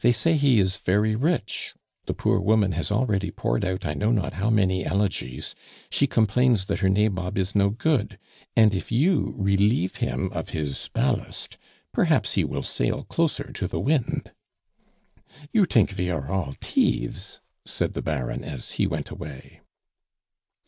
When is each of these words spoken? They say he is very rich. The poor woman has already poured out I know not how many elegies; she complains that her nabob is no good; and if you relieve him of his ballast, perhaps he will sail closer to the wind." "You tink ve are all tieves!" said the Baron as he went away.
They 0.00 0.10
say 0.10 0.34
he 0.34 0.58
is 0.58 0.78
very 0.78 1.14
rich. 1.14 1.72
The 2.06 2.12
poor 2.12 2.40
woman 2.40 2.72
has 2.72 2.90
already 2.90 3.30
poured 3.30 3.64
out 3.64 3.86
I 3.86 3.94
know 3.94 4.10
not 4.10 4.32
how 4.32 4.50
many 4.50 4.84
elegies; 4.84 5.54
she 5.88 6.08
complains 6.08 6.64
that 6.66 6.80
her 6.80 6.88
nabob 6.88 7.38
is 7.38 7.54
no 7.54 7.70
good; 7.70 8.18
and 8.56 8.74
if 8.74 8.90
you 8.90 9.34
relieve 9.38 9.98
him 9.98 10.32
of 10.32 10.48
his 10.48 10.90
ballast, 10.92 11.58
perhaps 11.92 12.32
he 12.32 12.42
will 12.42 12.64
sail 12.64 13.04
closer 13.04 13.52
to 13.52 13.68
the 13.68 13.78
wind." 13.78 14.32
"You 15.52 15.64
tink 15.64 15.90
ve 15.90 16.10
are 16.10 16.26
all 16.26 16.56
tieves!" 16.58 17.38
said 17.64 17.92
the 17.92 18.02
Baron 18.02 18.42
as 18.42 18.72
he 18.82 18.86
went 18.88 19.10
away. 19.10 19.60